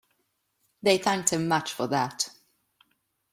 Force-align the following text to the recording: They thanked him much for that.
They 0.81 0.97
thanked 0.97 1.31
him 1.31 1.47
much 1.47 1.73
for 1.73 1.85
that. 1.85 2.29